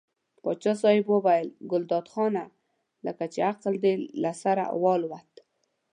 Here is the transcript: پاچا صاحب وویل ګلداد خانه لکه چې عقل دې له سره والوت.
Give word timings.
پاچا 0.43 0.73
صاحب 0.81 1.05
وویل 1.09 1.49
ګلداد 1.71 2.05
خانه 2.13 2.43
لکه 3.05 3.25
چې 3.33 3.39
عقل 3.49 3.73
دې 3.83 3.93
له 4.23 4.31
سره 4.43 4.63
والوت. 4.83 5.31